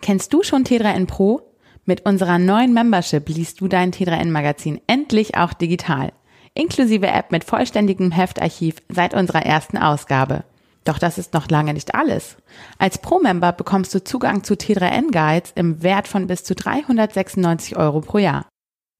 [0.00, 1.42] Kennst du schon T3N Pro?
[1.84, 6.12] Mit unserer neuen Membership liest du dein T3N Magazin endlich auch digital.
[6.54, 10.44] Inklusive App mit vollständigem Heftarchiv seit unserer ersten Ausgabe.
[10.84, 12.36] Doch das ist noch lange nicht alles.
[12.78, 18.00] Als Pro-Member bekommst du Zugang zu T3N Guides im Wert von bis zu 396 Euro
[18.00, 18.46] pro Jahr.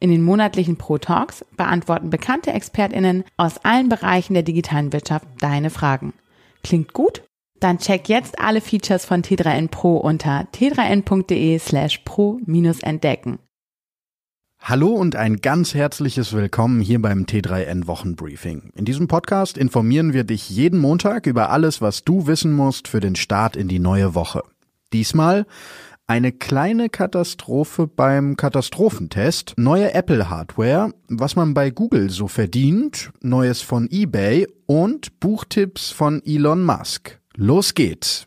[0.01, 6.13] In den monatlichen Pro-Talks beantworten bekannte ExpertInnen aus allen Bereichen der digitalen Wirtschaft deine Fragen.
[6.63, 7.23] Klingt gut?
[7.61, 13.41] Dann check jetzt alle Features von T3N Pro unter t3n.de slash pro-entdecken.
[14.61, 18.73] Hallo und ein ganz herzliches Willkommen hier beim T3N Wochenbriefing.
[18.75, 23.01] In diesem Podcast informieren wir dich jeden Montag über alles, was du wissen musst für
[23.01, 24.43] den Start in die neue Woche.
[24.93, 25.47] Diesmal
[26.07, 33.89] eine kleine Katastrophe beim Katastrophentest, neue Apple-Hardware, was man bei Google so verdient, Neues von
[33.91, 37.18] eBay und Buchtipps von Elon Musk.
[37.41, 38.25] Los geht's!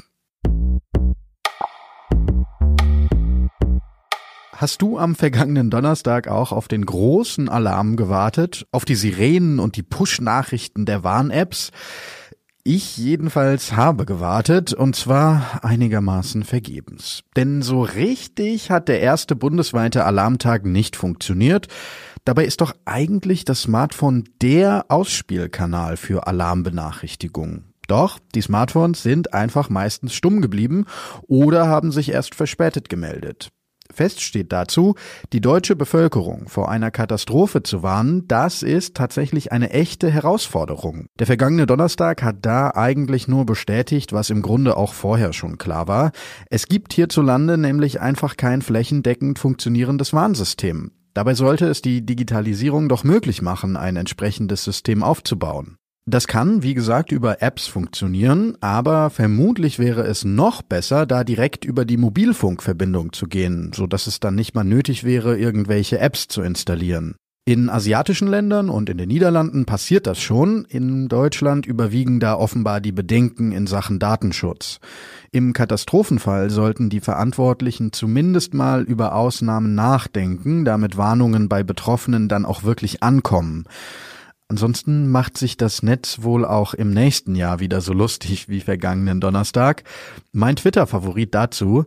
[4.53, 9.75] Hast du am vergangenen Donnerstag auch auf den großen Alarm gewartet, auf die Sirenen und
[9.75, 11.71] die Push-Nachrichten der Warn-Apps?
[12.63, 17.23] Ich jedenfalls habe gewartet, und zwar einigermaßen vergebens.
[17.35, 21.67] Denn so richtig hat der erste bundesweite Alarmtag nicht funktioniert.
[22.23, 27.70] Dabei ist doch eigentlich das Smartphone der Ausspielkanal für Alarmbenachrichtigungen.
[27.87, 30.85] Doch die Smartphones sind einfach meistens stumm geblieben
[31.27, 33.51] oder haben sich erst verspätet gemeldet.
[33.91, 34.95] Fest steht dazu,
[35.33, 41.07] die deutsche Bevölkerung vor einer Katastrophe zu warnen, das ist tatsächlich eine echte Herausforderung.
[41.19, 45.87] Der vergangene Donnerstag hat da eigentlich nur bestätigt, was im Grunde auch vorher schon klar
[45.87, 46.11] war.
[46.49, 50.91] Es gibt hierzulande nämlich einfach kein flächendeckend funktionierendes Warnsystem.
[51.13, 55.77] Dabei sollte es die Digitalisierung doch möglich machen, ein entsprechendes System aufzubauen.
[56.07, 61.63] Das kann, wie gesagt, über Apps funktionieren, aber vermutlich wäre es noch besser, da direkt
[61.63, 66.27] über die Mobilfunkverbindung zu gehen, so dass es dann nicht mal nötig wäre, irgendwelche Apps
[66.27, 67.15] zu installieren.
[67.43, 72.81] In asiatischen Ländern und in den Niederlanden passiert das schon, in Deutschland überwiegen da offenbar
[72.81, 74.79] die Bedenken in Sachen Datenschutz.
[75.31, 82.45] Im Katastrophenfall sollten die Verantwortlichen zumindest mal über Ausnahmen nachdenken, damit Warnungen bei Betroffenen dann
[82.45, 83.65] auch wirklich ankommen.
[84.51, 89.21] Ansonsten macht sich das Netz wohl auch im nächsten Jahr wieder so lustig wie vergangenen
[89.21, 89.85] Donnerstag.
[90.33, 91.85] Mein Twitter-Favorit dazu,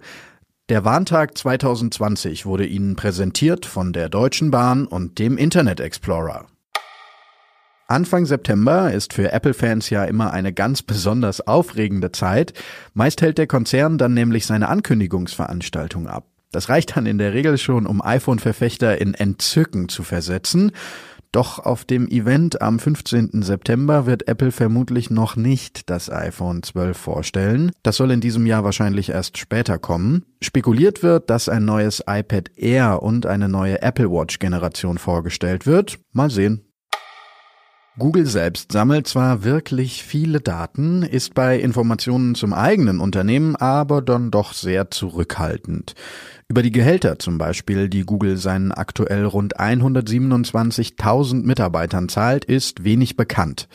[0.71, 6.47] der Warntag 2020 wurde Ihnen präsentiert von der Deutschen Bahn und dem Internet Explorer.
[7.87, 12.55] Anfang September ist für Apple-Fans ja immer eine ganz besonders aufregende Zeit.
[12.95, 16.29] Meist hält der Konzern dann nämlich seine Ankündigungsveranstaltung ab.
[16.51, 20.71] Das reicht dann in der Regel schon, um iPhone-Verfechter in Entzücken zu versetzen.
[21.35, 23.43] Doch auf dem Event am 15.
[23.43, 27.73] September wird Apple vermutlich noch nicht das iPhone 12 vorstellen.
[27.83, 30.25] Das soll in diesem Jahr wahrscheinlich erst später kommen.
[30.41, 35.99] Spekuliert wird, dass ein neues iPad Air und eine neue Apple Watch Generation vorgestellt wird.
[36.13, 36.69] Mal sehen.
[37.97, 44.33] Google selbst sammelt zwar wirklich viele Daten, ist bei Informationen zum eigenen Unternehmen aber dann
[44.33, 45.95] doch sehr zurückhaltend.
[46.49, 53.17] Über die Gehälter zum Beispiel, die Google seinen aktuell rund 127.000 Mitarbeitern zahlt, ist wenig
[53.17, 53.69] bekannt.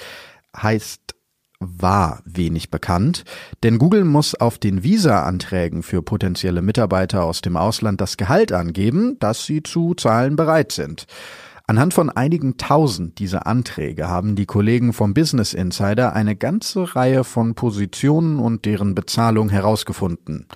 [0.56, 1.16] Heißt
[1.62, 3.26] war wenig bekannt,
[3.64, 9.18] denn Google muss auf den Visa-Anträgen für potenzielle Mitarbeiter aus dem Ausland das Gehalt angeben,
[9.20, 11.06] das sie zu zahlen bereit sind.
[11.70, 17.24] Anhand von einigen tausend dieser Anträge haben die Kollegen vom Business Insider eine ganze Reihe
[17.24, 20.48] von Positionen und deren Bezahlung herausgefunden.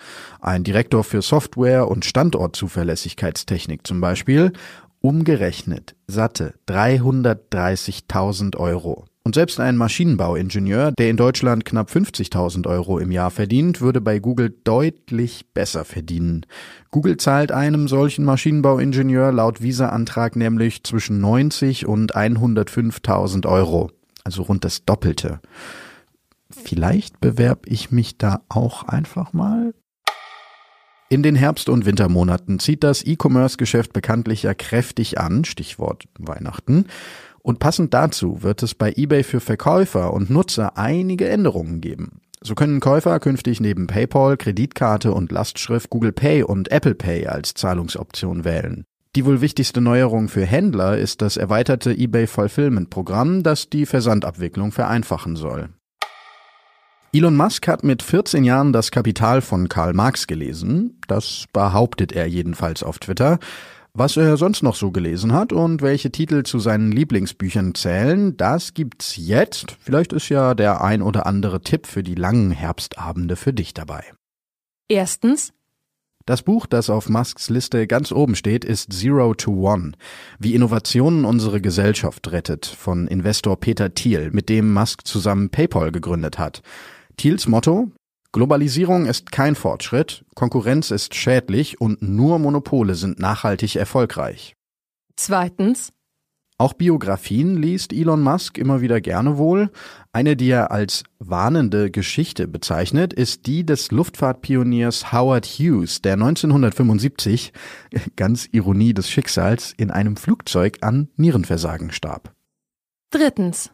[0.42, 4.54] Ein Direktor für Software und Standortzuverlässigkeitstechnik zum Beispiel,
[5.02, 9.06] umgerechnet satte 330.000 Euro.
[9.26, 14.20] Und selbst ein Maschinenbauingenieur, der in Deutschland knapp 50.000 Euro im Jahr verdient, würde bei
[14.20, 16.46] Google deutlich besser verdienen.
[16.92, 23.92] Google zahlt einem solchen Maschinenbauingenieur laut Visa-Antrag nämlich zwischen 90 und 105.000 Euro.
[24.26, 25.40] Also rund das Doppelte.
[26.50, 29.74] Vielleicht bewerb ich mich da auch einfach mal?
[31.08, 36.88] In den Herbst- und Wintermonaten zieht das E-Commerce-Geschäft bekanntlich ja kräftig an, Stichwort Weihnachten.
[37.44, 42.22] Und passend dazu wird es bei eBay für Verkäufer und Nutzer einige Änderungen geben.
[42.42, 47.54] So können Käufer künftig neben PayPal, Kreditkarte und Lastschrift Google Pay und Apple Pay als
[47.54, 48.86] Zahlungsoption wählen.
[49.16, 54.72] Die wohl wichtigste Neuerung für Händler ist das erweiterte eBay Fulfillment Programm, das die Versandabwicklung
[54.72, 55.70] vereinfachen soll.
[57.14, 61.00] Elon Musk hat mit 14 Jahren das Kapital von Karl Marx gelesen.
[61.08, 63.38] Das behauptet er jedenfalls auf Twitter.
[63.96, 68.74] Was er sonst noch so gelesen hat und welche Titel zu seinen Lieblingsbüchern zählen, das
[68.74, 69.78] gibt's jetzt.
[69.82, 74.04] Vielleicht ist ja der ein oder andere Tipp für die langen Herbstabende für dich dabei.
[74.90, 75.54] Erstens
[76.26, 79.92] Das Buch, das auf Musks Liste ganz oben steht, ist Zero to One,
[80.40, 86.40] wie Innovationen unsere Gesellschaft rettet, von Investor Peter Thiel, mit dem Musk zusammen PayPal gegründet
[86.40, 86.64] hat.
[87.18, 87.92] Thiels Motto,
[88.34, 94.56] Globalisierung ist kein Fortschritt, Konkurrenz ist schädlich und nur Monopole sind nachhaltig erfolgreich.
[95.16, 95.94] Zweitens,
[96.58, 99.70] auch Biografien liest Elon Musk immer wieder gerne wohl.
[100.14, 107.54] Eine, die er als warnende Geschichte bezeichnet, ist die des Luftfahrtpioniers Howard Hughes, der 1975,
[108.16, 112.34] ganz Ironie des Schicksals, in einem Flugzeug an Nierenversagen starb.
[113.12, 113.72] Drittens.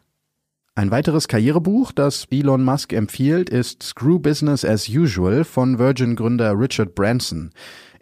[0.76, 6.94] Ein weiteres Karrierebuch, das Elon Musk empfiehlt, ist Screw Business as Usual von Virgin-Gründer Richard
[6.94, 7.50] Branson.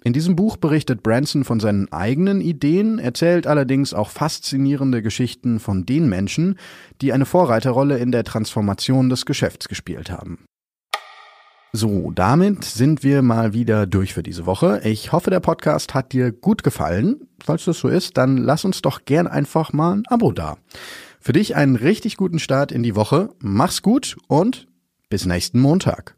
[0.04, 5.86] In diesem Buch berichtet Branson von seinen eigenen Ideen, erzählt allerdings auch faszinierende Geschichten von
[5.86, 6.58] den Menschen,
[7.00, 10.44] die eine Vorreiterrolle in der Transformation des Geschäfts gespielt haben.
[11.72, 14.80] So, damit sind wir mal wieder durch für diese Woche.
[14.84, 17.28] Ich hoffe, der Podcast hat dir gut gefallen.
[17.42, 20.56] Falls das so ist, dann lass uns doch gern einfach mal ein Abo da.
[21.28, 23.28] Für dich einen richtig guten Start in die Woche.
[23.38, 24.66] Mach's gut und
[25.10, 26.17] bis nächsten Montag.